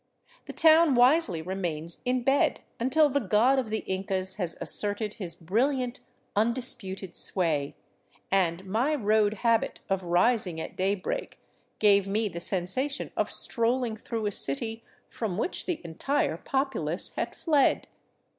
[0.45, 5.35] The town wisely remains in bed until the god of the Incas has asserted his
[5.35, 5.99] brilliant,
[6.35, 7.75] undisputed sway,
[8.31, 11.39] and my road habit of rising at daybreak
[11.77, 17.35] gave me the sensation of strolling through a city from which the entire populace had
[17.35, 17.85] fled.